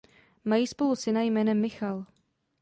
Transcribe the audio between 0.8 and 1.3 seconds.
syna